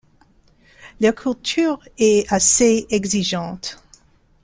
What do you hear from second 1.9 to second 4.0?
est assez exigeante.